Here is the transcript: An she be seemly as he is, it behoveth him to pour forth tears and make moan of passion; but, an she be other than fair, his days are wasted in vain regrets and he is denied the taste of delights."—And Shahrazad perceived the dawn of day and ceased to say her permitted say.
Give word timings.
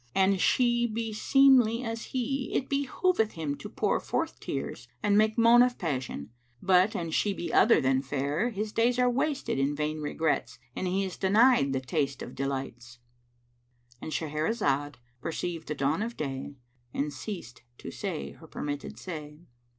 An 0.15 0.39
she 0.39 0.87
be 0.87 1.13
seemly 1.13 1.83
as 1.83 2.05
he 2.05 2.51
is, 2.51 2.57
it 2.63 2.69
behoveth 2.69 3.33
him 3.33 3.55
to 3.57 3.69
pour 3.69 3.99
forth 3.99 4.39
tears 4.39 4.87
and 5.03 5.15
make 5.15 5.37
moan 5.37 5.61
of 5.61 5.77
passion; 5.77 6.31
but, 6.59 6.95
an 6.95 7.11
she 7.11 7.35
be 7.35 7.53
other 7.53 7.79
than 7.79 8.01
fair, 8.01 8.49
his 8.49 8.71
days 8.71 8.97
are 8.97 9.07
wasted 9.11 9.59
in 9.59 9.75
vain 9.75 10.01
regrets 10.01 10.57
and 10.75 10.87
he 10.87 11.03
is 11.05 11.17
denied 11.17 11.71
the 11.71 11.79
taste 11.79 12.23
of 12.23 12.33
delights."—And 12.33 14.11
Shahrazad 14.11 14.95
perceived 15.21 15.67
the 15.67 15.75
dawn 15.75 16.01
of 16.01 16.17
day 16.17 16.55
and 16.95 17.13
ceased 17.13 17.61
to 17.77 17.91
say 17.91 18.31
her 18.31 18.47
permitted 18.47 18.97
say. 18.97 19.41